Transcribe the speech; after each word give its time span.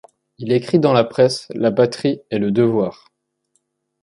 Il 0.39 0.51
écrit 0.51 0.79
dans 0.79 0.93
La 0.93 1.03
Presse, 1.03 1.45
La 1.53 1.71
Patrie 1.71 2.21
et 2.31 2.39
Le 2.39 2.49
Devoir. 2.49 3.05